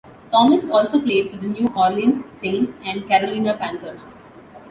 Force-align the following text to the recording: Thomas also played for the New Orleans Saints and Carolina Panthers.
Thomas 0.31 0.63
also 0.65 0.99
played 0.99 1.29
for 1.29 1.37
the 1.37 1.45
New 1.47 1.67
Orleans 1.75 2.25
Saints 2.41 2.73
and 2.83 3.07
Carolina 3.07 3.55
Panthers. 3.55 4.01